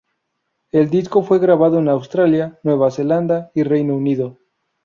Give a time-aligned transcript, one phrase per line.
[0.71, 4.39] El disco fue grabado en Australia, Nueva Zelanda y Reino Unido.